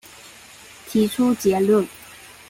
[0.89, 1.87] 提出結論